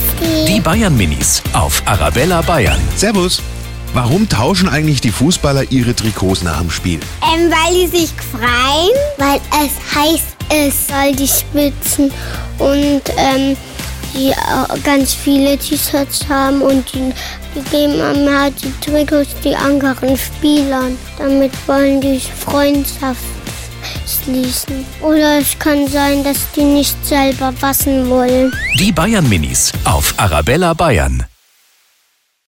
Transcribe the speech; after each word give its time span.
Christi. 0.00 0.54
Die 0.54 0.60
Bayern 0.60 0.96
Minis 0.96 1.42
auf 1.52 1.82
Arabella 1.86 2.42
Bayern. 2.42 2.78
Servus. 2.96 3.42
Warum 3.92 4.28
tauschen 4.28 4.68
eigentlich 4.68 5.00
die 5.00 5.10
Fußballer 5.10 5.64
ihre 5.70 5.94
Trikots 5.96 6.42
nach 6.42 6.60
dem 6.60 6.70
Spiel? 6.70 7.00
Ähm, 7.22 7.50
weil 7.50 7.74
die 7.74 7.98
sich 7.98 8.10
freuen, 8.30 8.94
weil 9.18 9.40
es 9.64 9.96
heiß 9.96 10.68
ist, 10.68 10.92
weil 10.92 11.16
die 11.16 11.26
spitzen 11.26 12.12
und 12.58 13.02
ähm, 13.16 13.56
die 14.14 14.30
äh, 14.30 14.78
ganz 14.84 15.12
viele 15.12 15.58
T-Shirts 15.58 16.28
haben 16.28 16.62
und 16.62 16.84
die, 16.94 17.12
die 17.54 17.70
geben 17.70 17.94
immer 17.94 18.42
halt 18.42 18.54
die 18.62 18.72
Trikots 18.80 19.34
die 19.44 19.56
anderen 19.56 20.16
Spielern. 20.16 20.96
Damit 21.18 21.52
wollen 21.66 22.00
die 22.00 22.20
Freundschaft 22.20 23.18
schließen. 24.10 24.84
Oder 25.00 25.38
es 25.38 25.58
kann 25.58 25.86
sein, 25.88 26.24
dass 26.24 26.50
die 26.52 26.64
nicht 26.64 26.96
selber 27.06 27.52
waschen 27.60 28.08
wollen. 28.08 28.52
Die 28.78 28.92
Bayern 28.92 29.28
Minis 29.28 29.72
auf 29.84 30.14
Arabella 30.16 30.74
Bayern. 30.74 31.29